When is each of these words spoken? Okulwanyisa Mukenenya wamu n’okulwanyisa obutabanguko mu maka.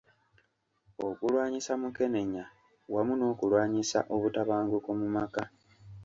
Okulwanyisa 1.07 1.73
Mukenenya 1.81 2.43
wamu 2.93 3.13
n’okulwanyisa 3.17 3.99
obutabanguko 4.15 4.89
mu 4.99 5.07
maka. 5.15 5.43